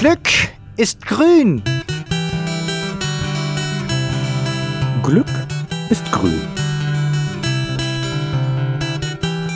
Glück 0.00 0.30
ist 0.78 1.06
grün. 1.06 1.62
Glück 5.02 5.26
ist 5.90 6.10
grün. 6.10 6.40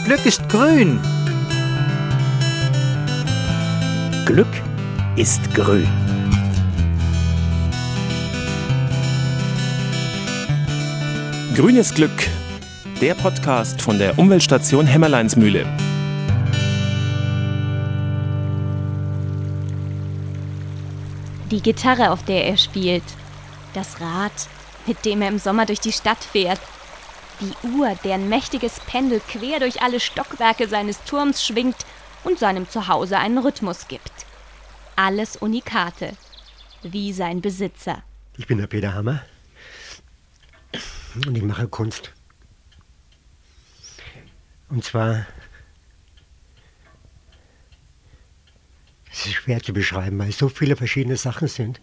Glück 0.04 0.26
ist 0.26 0.46
grün. 0.50 1.00
Glück 4.26 4.46
ist 5.16 5.54
grün. 5.54 5.88
Grünes 11.56 11.94
Glück, 11.94 12.28
der 13.00 13.14
Podcast 13.14 13.80
von 13.80 13.98
der 13.98 14.18
Umweltstation 14.18 14.86
Hämmerleinsmühle. 14.86 15.83
Die 21.54 21.62
Gitarre, 21.62 22.10
auf 22.10 22.24
der 22.24 22.46
er 22.46 22.56
spielt. 22.56 23.04
Das 23.74 24.00
Rad, 24.00 24.32
mit 24.86 25.04
dem 25.04 25.22
er 25.22 25.28
im 25.28 25.38
Sommer 25.38 25.66
durch 25.66 25.78
die 25.78 25.92
Stadt 25.92 26.18
fährt. 26.18 26.58
Die 27.40 27.68
Uhr, 27.68 27.96
deren 28.02 28.28
mächtiges 28.28 28.80
Pendel 28.80 29.20
quer 29.20 29.60
durch 29.60 29.80
alle 29.80 30.00
Stockwerke 30.00 30.66
seines 30.66 31.04
Turms 31.04 31.46
schwingt 31.46 31.76
und 32.24 32.40
seinem 32.40 32.68
Zuhause 32.68 33.18
einen 33.18 33.38
Rhythmus 33.38 33.86
gibt. 33.86 34.10
Alles 34.96 35.36
Unikate, 35.36 36.16
wie 36.82 37.12
sein 37.12 37.40
Besitzer. 37.40 38.02
Ich 38.36 38.48
bin 38.48 38.58
der 38.58 38.66
Peter 38.66 38.92
Hammer 38.92 39.22
und 41.24 41.36
ich 41.36 41.44
mache 41.44 41.68
Kunst. 41.68 42.10
Und 44.70 44.82
zwar, 44.82 45.24
ist 49.26 49.34
schwer 49.34 49.62
zu 49.62 49.72
beschreiben, 49.72 50.18
weil 50.18 50.32
so 50.32 50.48
viele 50.48 50.76
verschiedene 50.76 51.16
Sachen 51.16 51.48
sind. 51.48 51.80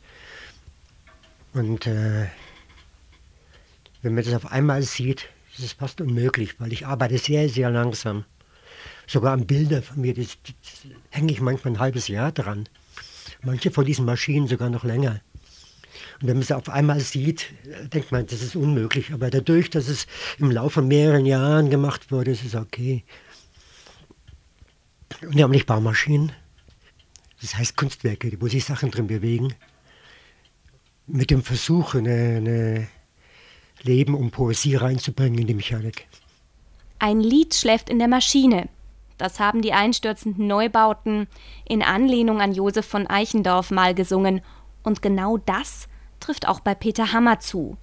Und 1.54 1.88
äh, 1.88 2.28
wenn 4.02 4.16
man 4.16 4.24
das 4.24 4.34
auf 4.34 4.52
einmal 4.52 4.82
sieht, 4.84 5.30
ist 5.58 5.64
es 5.64 5.74
fast 5.74 6.02
unmöglich, 6.02 6.60
weil 6.60 6.74
ich 6.74 6.86
arbeite 6.86 7.18
sehr, 7.18 7.50
sehr 7.50 7.70
langsam. 7.70 8.26
Sogar 9.06 9.34
an 9.34 9.46
Bilder 9.46 9.82
von 9.82 10.02
mir, 10.02 10.14
das, 10.14 10.38
das 10.44 10.92
hänge 11.10 11.32
ich 11.32 11.42
manchmal 11.42 11.74
ein 11.74 11.80
halbes 11.80 12.08
Jahr 12.08 12.32
dran. 12.32 12.70
Manche 13.44 13.72
von 13.72 13.86
diesen 13.86 14.06
Maschinen 14.06 14.48
sogar 14.48 14.70
noch 14.70 14.84
länger. 14.84 15.22
Und 16.22 16.28
wenn 16.28 16.36
man 16.36 16.44
es 16.44 16.52
auf 16.52 16.70
einmal 16.70 17.00
sieht, 17.00 17.48
denkt 17.94 18.12
man, 18.12 18.26
das 18.28 18.42
ist 18.42 18.56
unmöglich. 18.56 19.12
Aber 19.12 19.30
dadurch, 19.30 19.70
dass 19.70 19.88
es 19.88 20.08
im 20.38 20.52
Laufe 20.52 20.76
von 20.76 20.88
mehreren 20.88 21.26
Jahren 21.26 21.70
gemacht 21.70 22.12
wurde, 22.12 22.32
ist 22.32 22.46
es 22.46 22.56
okay. 22.56 23.04
Und 25.22 25.36
ja, 25.36 25.48
nicht 25.48 25.66
Baumaschinen. 25.66 26.32
Das 27.42 27.58
heißt 27.58 27.76
Kunstwerke, 27.76 28.32
wo 28.40 28.48
sich 28.48 28.64
Sachen 28.64 28.92
drin 28.92 29.08
bewegen. 29.08 29.54
Mit 31.08 31.32
dem 31.32 31.44
Versuch, 31.44 31.96
eine, 31.96 32.38
eine 32.38 32.88
Leben 33.82 34.14
und 34.16 34.32
Poesie 34.32 34.76
reinzubringen 34.76 35.40
in 35.40 35.48
die 35.48 35.56
Mechanik. 35.56 36.08
Ein 37.00 37.20
Lied 37.20 37.56
schläft 37.56 37.90
in 37.90 37.98
der 37.98 38.08
Maschine. 38.08 38.70
Das 39.18 39.40
haben 39.40 39.62
die 39.62 39.74
einstürzenden 39.74 40.48
Neubauten 40.48 41.28
in 41.68 41.82
Anlehnung 41.84 42.42
an 42.42 42.54
Josef 42.54 42.86
von 42.86 43.08
Eichendorff 43.08 43.72
mal 43.72 43.94
gesungen. 43.94 44.42
Und 44.84 45.02
genau 45.02 45.38
das 45.38 45.88
trifft 46.20 46.48
auch 46.48 46.60
bei 46.60 46.76
Peter 46.76 47.12
Hammer 47.12 47.40
zu. 47.40 47.78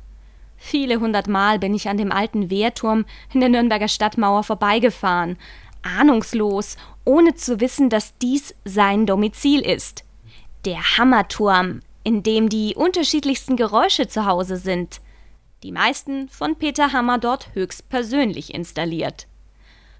Viele 0.56 0.98
hundert 0.98 1.28
Mal 1.28 1.59
bin 1.61 1.75
ich 1.75 1.89
an 1.89 1.97
dem 1.97 2.11
alten 2.11 2.50
Wehrturm 2.50 3.05
in 3.33 3.41
der 3.41 3.48
Nürnberger 3.48 3.87
Stadtmauer 3.87 4.43
vorbeigefahren, 4.43 5.37
ahnungslos, 5.83 6.77
ohne 7.05 7.34
zu 7.34 7.61
wissen, 7.61 7.91
dass 7.91 8.17
dies 8.19 8.55
sein 8.65 9.07
Domizil 9.07 9.61
ist. 9.61 10.05
Der 10.65 10.98
Hammerturm, 10.98 11.81
in 12.05 12.23
dem 12.23 12.48
die 12.48 12.75
unterschiedlichsten 12.75 13.57
Geräusche 13.57 14.09
zu 14.09 14.27
Hause 14.27 14.56
sind. 14.56 15.01
Die 15.62 15.73
meisten 15.73 16.29
von 16.29 16.56
Peter 16.56 16.93
Hammer 16.93 17.19
dort 17.19 17.55
höchstpersönlich 17.55 18.55
installiert. 18.55 19.27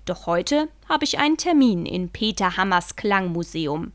Doch 0.05 0.27
heute 0.27 0.69
habe 0.89 1.05
ich 1.05 1.19
einen 1.19 1.37
Termin 1.37 1.85
in 1.85 2.09
Peter 2.09 2.57
Hammers 2.57 2.97
Klangmuseum. 2.97 3.93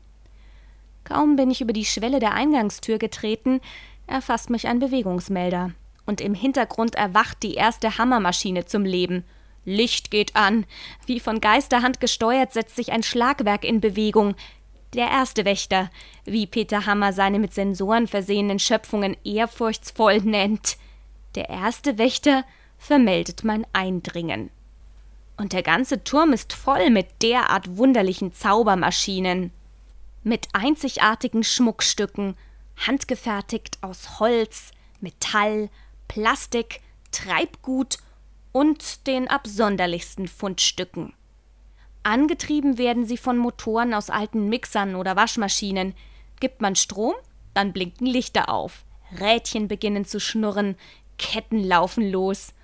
Kaum 1.02 1.36
bin 1.36 1.50
ich 1.50 1.60
über 1.60 1.72
die 1.72 1.84
Schwelle 1.84 2.20
der 2.20 2.34
Eingangstür 2.34 2.98
getreten, 2.98 3.60
erfasst 4.06 4.48
mich 4.48 4.68
ein 4.68 4.78
Bewegungsmelder. 4.78 5.72
Und 6.06 6.20
im 6.20 6.34
Hintergrund 6.34 6.94
erwacht 6.94 7.42
die 7.42 7.54
erste 7.54 7.98
Hammermaschine 7.98 8.66
zum 8.66 8.84
Leben. 8.84 9.24
Licht 9.64 10.10
geht 10.10 10.36
an. 10.36 10.66
Wie 11.06 11.20
von 11.20 11.40
Geisterhand 11.40 12.00
gesteuert 12.00 12.52
setzt 12.52 12.76
sich 12.76 12.92
ein 12.92 13.02
Schlagwerk 13.02 13.64
in 13.64 13.80
Bewegung. 13.80 14.34
Der 14.94 15.08
erste 15.08 15.44
Wächter, 15.44 15.90
wie 16.24 16.46
Peter 16.46 16.86
Hammer 16.86 17.12
seine 17.12 17.38
mit 17.38 17.52
Sensoren 17.52 18.06
versehenen 18.06 18.58
Schöpfungen 18.58 19.16
ehrfurchtsvoll 19.24 20.18
nennt. 20.20 20.76
Der 21.34 21.48
erste 21.48 21.98
Wächter 21.98 22.44
vermeldet 22.78 23.42
mein 23.42 23.66
Eindringen. 23.72 24.50
Und 25.36 25.52
der 25.52 25.62
ganze 25.62 26.04
Turm 26.04 26.32
ist 26.32 26.52
voll 26.52 26.90
mit 26.90 27.22
derart 27.22 27.76
wunderlichen 27.76 28.32
Zaubermaschinen. 28.32 29.50
Mit 30.22 30.48
einzigartigen 30.52 31.42
Schmuckstücken, 31.42 32.36
handgefertigt 32.86 33.78
aus 33.80 34.20
Holz, 34.20 34.70
Metall, 35.00 35.70
Plastik, 36.06 36.80
Treibgut 37.10 37.98
und 38.54 39.08
den 39.08 39.26
absonderlichsten 39.26 40.28
Fundstücken. 40.28 41.12
Angetrieben 42.04 42.78
werden 42.78 43.04
sie 43.04 43.16
von 43.16 43.36
Motoren 43.36 43.92
aus 43.92 44.10
alten 44.10 44.48
Mixern 44.48 44.94
oder 44.94 45.16
Waschmaschinen. 45.16 45.92
Gibt 46.38 46.62
man 46.62 46.76
Strom, 46.76 47.14
dann 47.52 47.72
blinken 47.72 48.06
Lichter 48.06 48.48
auf, 48.48 48.84
Rädchen 49.18 49.66
beginnen 49.66 50.04
zu 50.04 50.20
schnurren, 50.20 50.76
Ketten 51.18 51.64
laufen 51.64 52.08
los, 52.08 52.54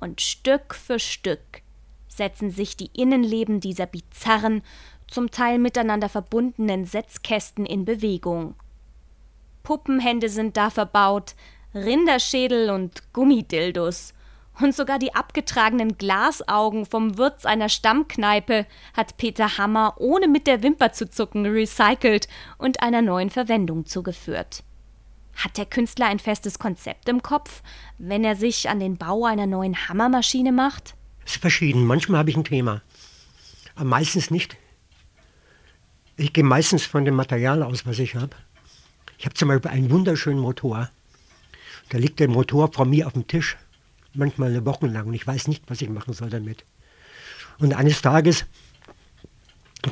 und 0.00 0.20
Stück 0.20 0.74
für 0.74 0.98
Stück 0.98 1.62
setzen 2.08 2.50
sich 2.50 2.76
die 2.76 2.90
Innenleben 2.92 3.60
dieser 3.60 3.86
bizarren, 3.86 4.62
zum 5.06 5.30
Teil 5.30 5.58
miteinander 5.58 6.10
verbundenen 6.10 6.84
Setzkästen 6.84 7.64
in 7.64 7.86
Bewegung. 7.86 8.54
Puppenhände 9.62 10.28
sind 10.28 10.58
da 10.58 10.68
verbaut, 10.68 11.34
Rinderschädel 11.74 12.68
und 12.68 13.12
Gummidildos. 13.14 14.12
Und 14.60 14.74
sogar 14.74 14.98
die 14.98 15.14
abgetragenen 15.14 15.98
Glasaugen 15.98 16.84
vom 16.84 17.16
Wirt 17.16 17.46
einer 17.46 17.68
Stammkneipe 17.68 18.66
hat 18.92 19.16
Peter 19.16 19.56
Hammer 19.56 19.94
ohne 19.98 20.26
mit 20.26 20.46
der 20.46 20.62
Wimper 20.62 20.92
zu 20.92 21.08
zucken 21.08 21.46
recycelt 21.46 22.28
und 22.58 22.82
einer 22.82 23.02
neuen 23.02 23.30
Verwendung 23.30 23.86
zugeführt. 23.86 24.64
Hat 25.36 25.56
der 25.56 25.66
Künstler 25.66 26.06
ein 26.06 26.18
festes 26.18 26.58
Konzept 26.58 27.08
im 27.08 27.22
Kopf, 27.22 27.62
wenn 27.98 28.24
er 28.24 28.34
sich 28.34 28.68
an 28.68 28.80
den 28.80 28.96
Bau 28.96 29.24
einer 29.24 29.46
neuen 29.46 29.88
Hammermaschine 29.88 30.50
macht? 30.50 30.96
Es 31.24 31.34
ist 31.34 31.40
verschieden. 31.40 31.86
Manchmal 31.86 32.18
habe 32.18 32.30
ich 32.30 32.36
ein 32.36 32.44
Thema, 32.44 32.82
aber 33.76 33.84
meistens 33.84 34.32
nicht. 34.32 34.56
Ich 36.16 36.32
gehe 36.32 36.42
meistens 36.42 36.84
von 36.84 37.04
dem 37.04 37.14
Material 37.14 37.62
aus, 37.62 37.86
was 37.86 38.00
ich 38.00 38.16
habe. 38.16 38.34
Ich 39.18 39.24
habe 39.24 39.34
zum 39.34 39.48
Beispiel 39.48 39.70
einen 39.70 39.90
wunderschönen 39.90 40.40
Motor. 40.40 40.90
Da 41.90 41.98
liegt 41.98 42.18
der 42.18 42.28
Motor 42.28 42.72
vor 42.72 42.86
mir 42.86 43.06
auf 43.06 43.12
dem 43.12 43.28
Tisch, 43.28 43.56
manchmal 44.18 44.50
eine 44.50 44.66
Woche 44.66 44.86
lang 44.86 45.06
und 45.06 45.14
ich 45.14 45.26
weiß 45.26 45.48
nicht, 45.48 45.64
was 45.68 45.80
ich 45.80 45.88
machen 45.88 46.12
soll 46.12 46.30
damit. 46.30 46.64
Und 47.58 47.74
eines 47.74 48.02
Tages 48.02 48.44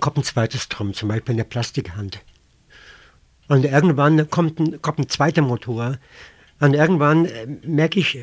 kommt 0.00 0.18
ein 0.18 0.24
zweites 0.24 0.68
Drum, 0.68 0.94
zum 0.94 1.08
Beispiel 1.08 1.34
eine 1.34 1.44
Plastikhand. 1.44 2.20
Und 3.48 3.64
irgendwann 3.64 4.28
kommt 4.30 4.58
ein, 4.58 4.82
kommt 4.82 4.98
ein 4.98 5.08
zweiter 5.08 5.42
Motor. 5.42 5.98
Und 6.58 6.74
irgendwann 6.74 7.26
äh, 7.26 7.46
merke 7.64 8.00
ich, 8.00 8.18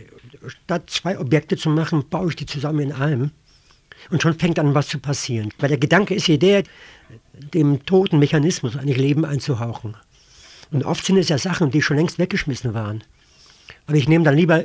statt 0.48 0.90
zwei 0.90 1.20
Objekte 1.20 1.56
zu 1.56 1.70
machen, 1.70 2.10
baue 2.10 2.30
ich 2.30 2.36
die 2.36 2.46
zusammen 2.46 2.80
in 2.80 2.92
einem. 2.92 3.32
Und 4.10 4.22
schon 4.22 4.38
fängt 4.38 4.60
an, 4.60 4.76
was 4.76 4.88
zu 4.88 5.00
passieren. 5.00 5.50
Weil 5.60 5.70
der 5.70 5.78
Gedanke 5.78 6.14
ist 6.14 6.28
ja 6.28 6.36
der, 6.36 6.64
dem 7.54 7.86
toten 7.86 8.20
Mechanismus 8.20 8.76
eigentlich 8.76 8.98
Leben 8.98 9.24
einzuhauchen. 9.24 9.96
Und 10.72 10.84
oft 10.84 11.06
sind 11.06 11.18
es 11.18 11.30
ja 11.30 11.38
Sachen, 11.38 11.72
die 11.72 11.82
schon 11.82 11.98
längst 11.98 12.20
weggeschmissen 12.20 12.74
waren. 12.74 13.04
Aber 13.86 13.96
ich 13.96 14.08
nehme 14.08 14.26
dann 14.26 14.36
lieber, 14.36 14.64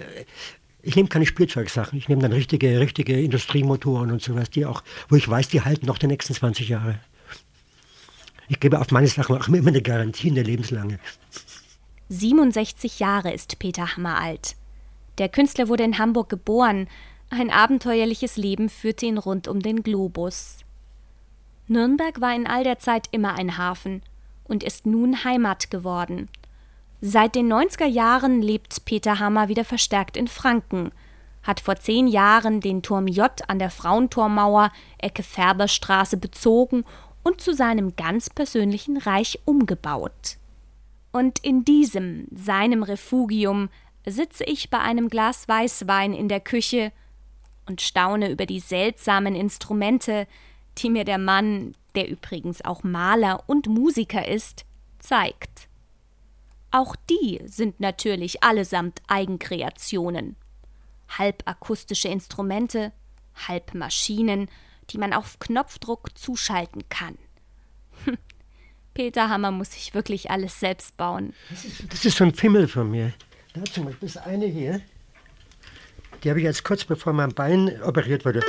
ich 0.88 0.96
nehme 0.96 1.10
keine 1.10 1.26
Spielzeugsachen, 1.26 1.98
ich 1.98 2.08
nehme 2.08 2.22
dann 2.22 2.32
richtige, 2.32 2.80
richtige 2.80 3.20
Industriemotoren 3.20 4.10
und 4.10 4.22
sowas, 4.22 4.48
die 4.48 4.64
auch, 4.64 4.82
wo 5.10 5.16
ich 5.16 5.28
weiß, 5.28 5.48
die 5.48 5.60
halten 5.60 5.84
noch 5.84 5.98
die 5.98 6.06
nächsten 6.06 6.32
20 6.32 6.70
Jahre. 6.70 6.98
Ich 8.48 8.58
gebe 8.58 8.80
auf 8.80 8.90
meine 8.90 9.06
Sachen 9.06 9.36
auch 9.36 9.48
immer 9.48 9.68
eine 9.68 9.82
Garantie, 9.82 10.30
eine 10.30 10.42
lebenslange. 10.42 10.98
67 12.08 13.00
Jahre 13.00 13.34
ist 13.34 13.58
Peter 13.58 13.94
Hammer 13.96 14.18
alt. 14.18 14.56
Der 15.18 15.28
Künstler 15.28 15.68
wurde 15.68 15.84
in 15.84 15.98
Hamburg 15.98 16.30
geboren. 16.30 16.88
Ein 17.28 17.50
abenteuerliches 17.50 18.38
Leben 18.38 18.70
führte 18.70 19.04
ihn 19.04 19.18
rund 19.18 19.46
um 19.46 19.60
den 19.60 19.82
Globus. 19.82 20.56
Nürnberg 21.66 22.22
war 22.22 22.34
in 22.34 22.46
all 22.46 22.64
der 22.64 22.78
Zeit 22.78 23.08
immer 23.10 23.34
ein 23.34 23.58
Hafen 23.58 24.00
und 24.44 24.64
ist 24.64 24.86
nun 24.86 25.22
Heimat 25.22 25.70
geworden. 25.70 26.30
Seit 27.00 27.36
den 27.36 27.52
90er 27.52 27.86
Jahren 27.86 28.42
lebt 28.42 28.84
Peter 28.84 29.20
Hammer 29.20 29.48
wieder 29.48 29.64
verstärkt 29.64 30.16
in 30.16 30.26
Franken, 30.26 30.90
hat 31.44 31.60
vor 31.60 31.76
zehn 31.76 32.08
Jahren 32.08 32.60
den 32.60 32.82
Turm 32.82 33.06
J 33.06 33.30
an 33.46 33.60
der 33.60 33.70
Frauentormauer 33.70 34.72
Ecke 34.98 35.22
Färberstraße 35.22 36.16
bezogen 36.16 36.84
und 37.22 37.40
zu 37.40 37.54
seinem 37.54 37.94
ganz 37.94 38.30
persönlichen 38.30 38.96
Reich 38.96 39.38
umgebaut. 39.44 40.38
Und 41.12 41.38
in 41.44 41.64
diesem, 41.64 42.26
seinem 42.32 42.82
Refugium, 42.82 43.68
sitze 44.04 44.44
ich 44.44 44.68
bei 44.68 44.80
einem 44.80 45.08
Glas 45.08 45.46
Weißwein 45.46 46.12
in 46.12 46.28
der 46.28 46.40
Küche 46.40 46.92
und 47.66 47.80
staune 47.80 48.30
über 48.30 48.46
die 48.46 48.60
seltsamen 48.60 49.36
Instrumente, 49.36 50.26
die 50.78 50.90
mir 50.90 51.04
der 51.04 51.18
Mann, 51.18 51.74
der 51.94 52.08
übrigens 52.08 52.64
auch 52.64 52.82
Maler 52.82 53.44
und 53.46 53.68
Musiker 53.68 54.26
ist, 54.26 54.64
zeigt. 54.98 55.67
Auch 56.70 56.96
die 57.08 57.40
sind 57.46 57.80
natürlich 57.80 58.42
allesamt 58.42 59.00
Eigenkreationen. 59.08 60.36
Halb 61.08 61.42
akustische 61.46 62.08
Instrumente, 62.08 62.92
halb 63.48 63.74
Maschinen, 63.74 64.50
die 64.90 64.98
man 64.98 65.12
auf 65.12 65.38
Knopfdruck 65.38 66.16
zuschalten 66.18 66.88
kann. 66.88 67.16
Hm, 68.04 68.18
Peter 68.94 69.30
Hammer 69.30 69.50
muss 69.50 69.72
sich 69.72 69.94
wirklich 69.94 70.30
alles 70.30 70.60
selbst 70.60 70.96
bauen. 70.96 71.32
Das 71.50 71.64
ist, 71.64 71.92
das 71.92 72.04
ist 72.04 72.16
so 72.18 72.24
ein 72.24 72.34
Fimmel 72.34 72.68
von 72.68 72.90
mir. 72.90 73.12
Da 73.54 73.64
zum 73.64 73.86
Beispiel 73.86 74.08
das 74.08 74.16
eine 74.18 74.46
hier. 74.46 74.80
Die 76.22 76.30
habe 76.30 76.40
ich 76.40 76.44
jetzt 76.44 76.64
kurz 76.64 76.84
bevor 76.84 77.12
mein 77.12 77.32
Bein 77.32 77.80
operiert 77.82 78.24
wurde. 78.24 78.40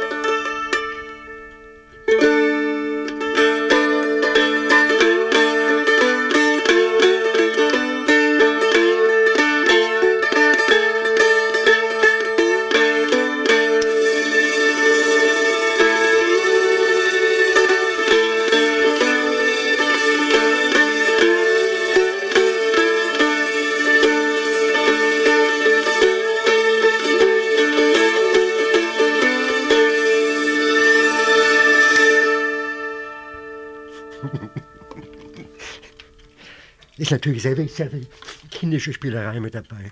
Ist 37.09 37.11
natürlich 37.11 37.41
sehr, 37.41 37.55
sehr 37.55 37.89
viel 37.89 38.07
kindische 38.51 38.93
Spielerei 38.93 39.39
mit 39.39 39.55
dabei. 39.55 39.91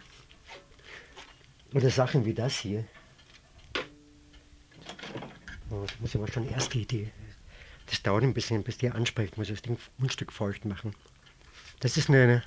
Oder 1.73 1.89
Sachen 1.89 2.25
wie 2.25 2.33
das 2.33 2.59
hier. 2.59 2.85
Oh, 5.71 5.83
das 5.85 5.99
muss 5.99 6.15
aber 6.15 6.31
schon 6.31 6.47
erst 6.47 6.75
die 6.75 6.83
Idee. 6.83 7.11
Das 7.87 8.03
dauert 8.03 8.23
ein 8.23 8.35
bisschen, 8.35 8.63
bis 8.63 8.77
die 8.77 8.91
anspricht. 8.91 9.33
Ich 9.33 9.37
muss 9.37 9.47
das 9.47 9.63
Ding 9.63 9.77
ein 9.99 10.09
Stück 10.11 10.31
feucht 10.31 10.65
machen. 10.65 10.93
Das 11.79 11.97
ist 11.97 12.09
eine, 12.09 12.43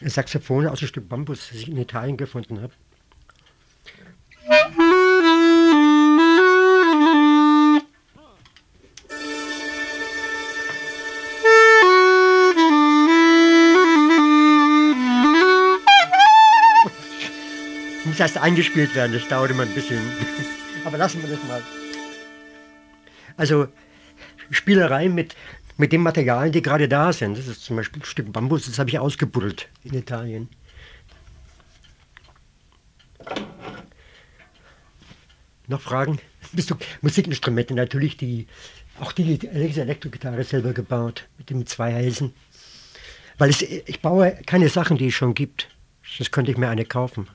eine 0.00 0.10
Saxophon 0.10 0.66
aus 0.66 0.80
einem 0.80 0.88
Stück 0.88 1.08
Bambus, 1.08 1.48
das 1.48 1.58
ich 1.58 1.68
in 1.68 1.76
Italien 1.76 2.16
gefunden 2.16 2.62
habe. 2.62 2.72
Eingespielt 18.40 18.94
werden, 18.94 19.12
das 19.12 19.26
dauert 19.28 19.50
immer 19.50 19.62
ein 19.62 19.74
bisschen. 19.74 20.00
Aber 20.84 20.98
lassen 20.98 21.22
wir 21.22 21.30
das 21.30 21.42
mal. 21.46 21.62
Also 23.36 23.68
Spielerei 24.50 25.08
mit, 25.08 25.36
mit 25.76 25.92
den 25.92 26.02
Materialien, 26.02 26.52
die 26.52 26.62
gerade 26.62 26.88
da 26.88 27.12
sind. 27.12 27.38
Das 27.38 27.46
ist 27.46 27.62
zum 27.62 27.76
Beispiel 27.76 28.02
ein 28.02 28.04
Stück 28.04 28.32
Bambus, 28.32 28.66
das 28.66 28.78
habe 28.78 28.90
ich 28.90 28.98
ausgebuddelt 28.98 29.68
in 29.84 29.94
Italien. 29.94 30.48
Noch 35.68 35.80
Fragen? 35.80 36.18
Bist 36.52 36.70
du 36.70 36.74
Musikinstrumente 37.00 37.74
natürlich, 37.74 38.16
die 38.16 38.48
auch 38.98 39.12
die, 39.12 39.38
Elektrogitarre 39.48 40.42
selber 40.42 40.72
gebaut 40.72 41.28
mit 41.38 41.50
den 41.50 41.66
zwei 41.66 41.92
Hälsen. 41.92 42.34
Weil 43.38 43.50
es, 43.50 43.62
ich 43.62 44.00
baue 44.00 44.36
keine 44.46 44.68
Sachen, 44.68 44.98
die 44.98 45.08
es 45.08 45.14
schon 45.14 45.34
gibt. 45.34 45.68
Sonst 46.02 46.32
könnte 46.32 46.50
ich 46.50 46.58
mir 46.58 46.68
eine 46.68 46.84
kaufen. 46.84 47.28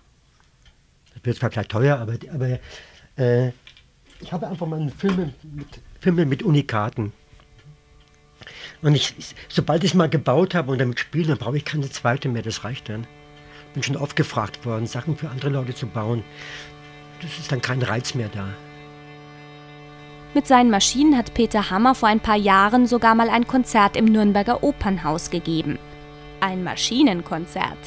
Wird 1.26 1.38
zwar 1.38 1.50
gleich 1.50 1.68
teuer, 1.68 1.98
aber, 1.98 2.14
aber 2.32 2.60
äh, 3.18 3.52
ich 4.22 4.32
habe 4.32 4.48
einfach 4.48 4.68
mal 4.68 4.90
Filme 4.98 5.34
mit, 5.44 5.68
Filme 6.00 6.26
mit 6.26 6.44
Unikaten. 6.44 7.12
Und 8.82 8.96
ich, 8.96 9.16
sobald 9.50 9.84
ich 9.84 9.92
es 9.92 9.96
mal 9.96 10.10
gebaut 10.10 10.54
habe 10.54 10.72
und 10.72 10.80
damit 10.80 11.00
spiele, 11.00 11.28
dann 11.30 11.38
brauche 11.38 11.58
ich 11.58 11.66
keine 11.66 11.90
zweite 11.90 12.30
mehr, 12.30 12.44
das 12.44 12.64
reicht 12.64 12.90
dann. 12.90 13.08
Bin 13.74 13.84
schon 13.84 13.98
oft 13.98 14.16
gefragt 14.16 14.66
worden, 14.66 14.86
Sachen 14.86 15.18
für 15.18 15.30
andere 15.30 15.50
Leute 15.50 15.74
zu 15.74 15.88
bauen. 15.88 16.24
Das 17.22 17.38
ist 17.40 17.52
dann 17.52 17.62
kein 17.62 17.82
Reiz 17.82 18.14
mehr 18.14 18.30
da. 18.30 18.48
Mit 20.34 20.48
seinen 20.48 20.70
Maschinen 20.70 21.18
hat 21.18 21.34
Peter 21.34 21.70
Hammer 21.70 21.96
vor 21.96 22.10
ein 22.10 22.20
paar 22.20 22.36
Jahren 22.36 22.88
sogar 22.88 23.16
mal 23.16 23.30
ein 23.30 23.48
Konzert 23.48 23.98
im 23.98 24.06
Nürnberger 24.06 24.64
Opernhaus 24.64 25.30
gegeben. 25.30 25.80
Ein 26.42 26.64
Maschinenkonzert. 26.64 27.80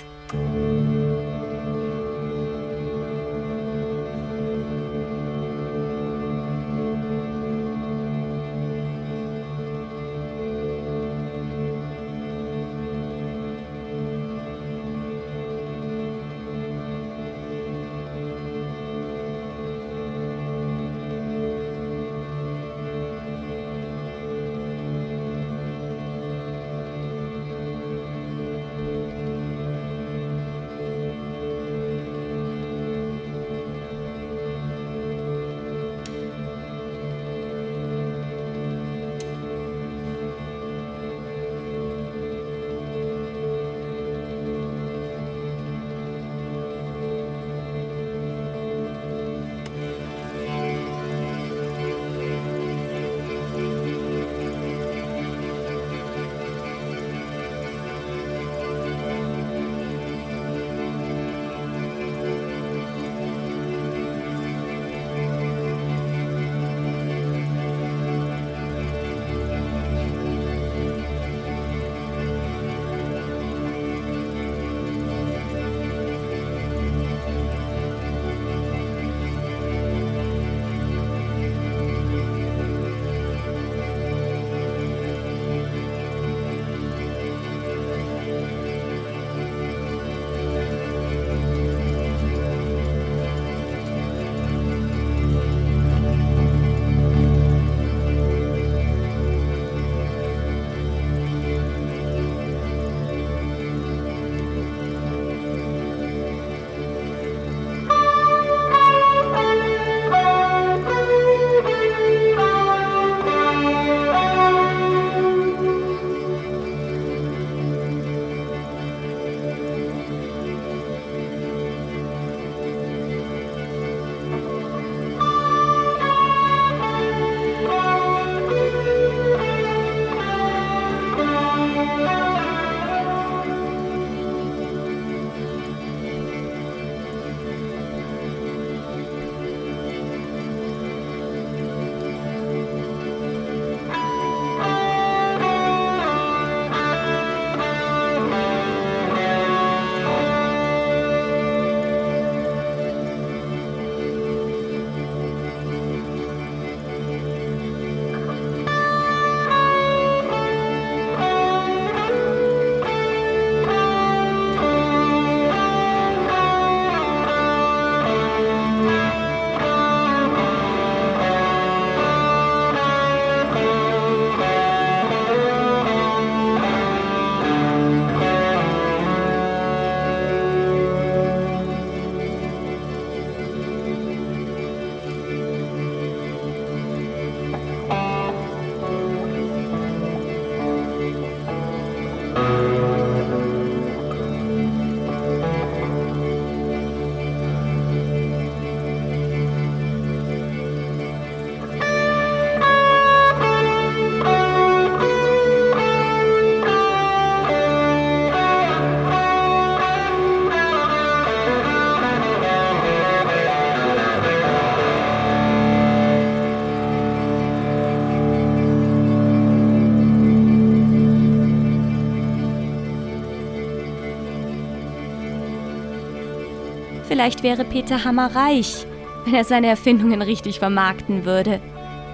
Vielleicht 227.08 227.42
wäre 227.42 227.64
Peter 227.64 228.04
Hammer 228.04 228.34
reich, 228.36 228.86
wenn 229.24 229.34
er 229.34 229.44
seine 229.44 229.68
Erfindungen 229.68 230.20
richtig 230.20 230.58
vermarkten 230.58 231.24
würde. 231.24 231.58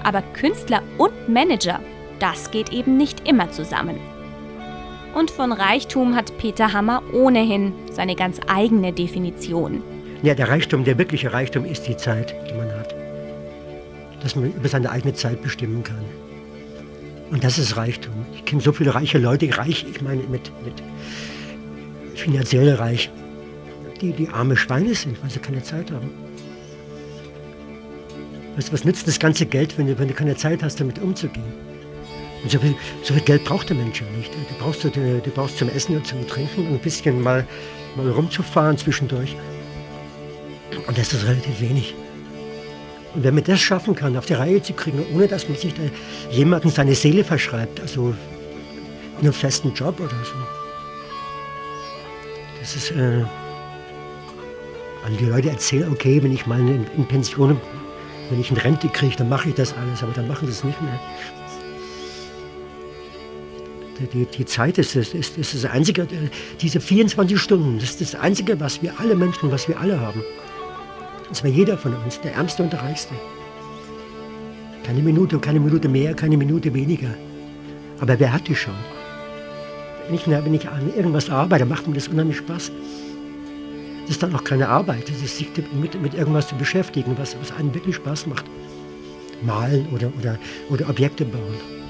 Aber 0.05 0.23
Künstler 0.23 0.83
und 0.99 1.29
Manager, 1.29 1.81
das 2.21 2.53
geht 2.53 2.73
eben 2.73 2.97
nicht 2.97 3.29
immer 3.29 3.51
zusammen. 3.51 3.99
Und 5.15 5.33
von 5.33 5.53
Reichtum 5.53 6.15
hat 6.15 6.37
Peter 6.39 6.73
Hammer 6.73 7.03
ohnehin 7.13 7.73
seine 7.91 8.15
ganz 8.15 8.41
eigene 8.47 8.93
Definition. 8.93 9.83
Ja, 10.23 10.35
der 10.35 10.49
Reichtum, 10.49 10.85
der 10.85 10.97
wirkliche 10.97 11.33
Reichtum 11.33 11.65
ist 11.65 11.89
die 11.89 11.97
Zeit, 11.97 12.35
die 12.49 12.55
man 12.55 12.71
hat. 12.71 12.95
Dass 14.23 14.37
man 14.37 14.53
über 14.53 14.69
seine 14.69 14.91
eigene 14.91 15.15
Zeit 15.15 15.43
bestimmen 15.43 15.83
kann. 15.83 16.05
Und 17.33 17.43
das 17.43 17.59
ist 17.59 17.77
Reichtum. 17.77 18.15
Ich 18.33 18.45
kenne 18.45 18.63
so 18.63 18.73
viele 18.73 18.95
reiche 18.95 19.19
Leute, 19.19 19.59
reich, 19.59 19.85
ich 19.91 20.01
meine 20.03 20.23
mit, 20.23 20.53
mit 20.65 20.83
finanziell 22.15 22.75
reich, 22.75 23.11
die, 24.04 24.12
die 24.12 24.28
arme 24.28 24.56
Schweine 24.56 24.94
sind, 24.94 25.23
weil 25.23 25.30
sie 25.30 25.38
keine 25.38 25.62
Zeit 25.62 25.90
haben. 25.90 26.11
Weißt, 28.56 28.73
was 28.73 28.84
nützt 28.84 29.08
das 29.08 29.18
ganze 29.18 29.46
Geld, 29.46 29.76
wenn 29.78 29.87
du, 29.87 29.99
wenn 29.99 30.08
du 30.08 30.14
keine 30.14 30.37
Zeit 30.37 30.62
hast, 30.62 30.78
damit 30.80 30.99
umzugehen? 30.99 31.52
Und 32.42 32.50
so 32.50 32.58
viel, 32.58 32.75
so 33.02 33.14
viel 33.14 33.23
Geld 33.23 33.44
braucht 33.44 33.70
der 33.70 33.76
Mensch 33.76 34.00
ja 34.00 34.06
nicht. 34.16 34.32
Du 34.34 34.54
brauchst, 34.58 34.84
du, 34.84 34.90
du 34.90 35.30
brauchst 35.30 35.58
zum 35.58 35.70
Essen 35.70 35.96
und 35.96 36.06
zum 36.06 36.26
Trinken 36.28 36.66
und 36.66 36.75
ein 36.75 36.78
bisschen 36.78 37.20
mal, 37.20 37.46
mal 37.96 38.11
rumzufahren 38.11 38.76
zwischendurch. 38.76 39.34
Und 40.87 40.99
das 40.99 41.12
ist 41.12 41.26
relativ 41.26 41.61
wenig. 41.61 41.94
Und 43.14 43.25
wenn 43.25 43.34
man 43.34 43.44
das 43.44 43.61
schaffen 43.61 43.94
kann, 43.94 44.16
auf 44.16 44.26
die 44.26 44.34
Reihe 44.34 44.61
zu 44.61 44.75
kriegen, 44.75 45.04
ohne 45.14 45.26
dass 45.26 45.49
man 45.49 45.56
sich 45.56 45.73
da 45.73 45.82
jemandem 46.30 46.70
seine 46.70 46.94
Seele 46.94 47.25
verschreibt, 47.25 47.80
also 47.80 48.14
in 49.18 49.20
einem 49.20 49.32
festen 49.32 49.73
Job 49.73 49.99
oder 50.00 50.11
so, 50.11 50.34
das 52.61 52.76
ist, 52.76 52.90
äh, 52.92 53.25
also 55.04 55.18
die 55.18 55.26
Leute 55.26 55.50
erzählen, 55.50 55.92
okay, 55.92 56.23
wenn 56.23 56.32
ich 56.32 56.46
mal 56.46 56.58
in, 56.58 56.87
in 56.96 57.06
Pension, 57.06 57.61
wenn 58.30 58.40
ich 58.40 58.50
eine 58.50 58.64
Rente 58.64 58.88
kriege, 58.88 59.14
dann 59.16 59.28
mache 59.28 59.50
ich 59.50 59.54
das 59.54 59.75
alles, 59.75 60.02
aber 60.02 60.12
dann 60.12 60.26
machen 60.26 60.46
sie 60.46 60.52
es 60.52 60.64
nicht 60.64 60.80
mehr. 60.80 60.99
Die, 64.12 64.25
die, 64.25 64.44
Zeit 64.44 64.78
ist, 64.78 64.96
ist, 64.96 65.14
ist, 65.14 65.38
ist 65.38 65.54
das 65.54 65.66
Einzige, 65.66 66.08
diese 66.61 66.80
24 66.80 67.38
Stunden, 67.38 67.78
das 67.78 67.90
ist 67.90 68.00
das 68.00 68.14
Einzige, 68.14 68.58
was 68.58 68.82
wir 68.82 68.99
alle 68.99 69.14
Menschen, 69.14 69.52
was 69.52 69.68
wir 69.68 69.78
alle 69.78 70.00
haben. 70.00 70.25
Und 71.28 71.34
zwar 71.34 71.50
jeder 71.50 71.76
von 71.76 71.94
uns, 71.94 72.20
der 72.20 72.34
Ärmste 72.34 72.62
und 72.62 72.73
der 72.73 72.82
Reichste. 72.82 73.14
Keine 74.84 75.00
Minute, 75.00 75.38
keine 75.38 75.61
Minute 75.61 75.88
mehr, 75.88 76.14
keine 76.14 76.37
Minute 76.37 76.73
weniger. 76.73 77.14
Aber 78.00 78.18
wer 78.18 78.32
hat 78.32 78.49
die 78.49 78.56
schon? 78.56 78.75
Wenn 80.06 80.16
ich, 80.16 80.26
wenn 80.26 80.54
ich 80.54 80.68
an 80.68 80.92
irgendwas 80.94 81.30
arbeite, 81.30 81.66
macht 81.66 81.87
mir 81.87 81.94
das 81.94 82.08
unheimlich 82.08 82.38
Spaß. 82.38 82.73
Das 84.04 84.11
ist 84.11 84.23
dann 84.23 84.34
auch 84.34 84.44
keine 84.44 84.68
Arbeit, 84.68 85.08
das 85.08 85.23
ist 85.23 85.38
sich 85.38 85.49
mit, 85.73 86.00
mit 86.00 86.14
irgendwas 86.14 86.49
zu 86.49 86.56
beschäftigen, 86.56 87.16
was, 87.16 87.37
was 87.40 87.52
einem 87.52 87.75
wirklich 87.75 87.96
Spaß 87.96 88.26
macht. 88.26 88.44
Malen 89.42 89.87
oder, 89.92 90.12
oder, 90.18 90.38
oder 90.68 90.88
Objekte 90.90 91.25
bauen. 91.25 91.84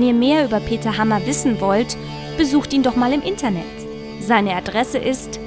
Wenn 0.00 0.06
ihr 0.06 0.14
mehr 0.14 0.46
über 0.46 0.60
Peter 0.60 0.96
Hammer 0.96 1.26
wissen 1.26 1.60
wollt, 1.60 1.94
besucht 2.38 2.72
ihn 2.72 2.82
doch 2.82 2.96
mal 2.96 3.12
im 3.12 3.20
Internet. 3.20 3.66
Seine 4.18 4.56
Adresse 4.56 4.96
ist 4.96 5.38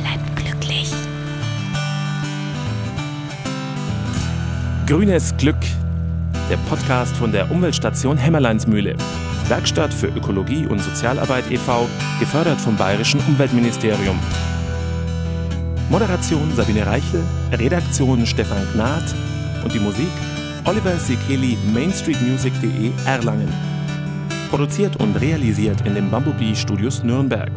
Bleibt 0.00 0.36
glücklich. 0.36 0.92
Grünes 4.86 5.36
Glück 5.36 5.56
der 6.48 6.56
Podcast 6.68 7.16
von 7.16 7.32
der 7.32 7.50
Umweltstation 7.50 8.16
Hämmerleinsmühle. 8.16 8.96
Werkstatt 9.48 9.92
für 9.92 10.08
Ökologie 10.08 10.66
und 10.66 10.80
Sozialarbeit 10.80 11.50
e.V., 11.50 11.88
gefördert 12.18 12.60
vom 12.60 12.76
Bayerischen 12.76 13.20
Umweltministerium. 13.28 14.18
Moderation 15.90 16.52
Sabine 16.54 16.86
Reichel, 16.86 17.22
Redaktion 17.52 18.26
Stefan 18.26 18.66
Gnad 18.72 19.02
und 19.62 19.72
die 19.72 19.80
Musik 19.80 20.08
Oliver 20.64 20.96
Sikeli 20.98 21.58
mainstreetmusic.de 21.72 22.90
Erlangen. 23.06 23.52
Produziert 24.50 24.96
und 24.96 25.14
realisiert 25.20 25.86
in 25.86 25.94
den 25.94 26.10
Bumblebee 26.10 26.54
Studios 26.54 27.02
Nürnberg. 27.02 27.50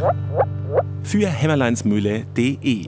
Für 1.04 1.28
hämmerleinsmühle.de 1.28 2.88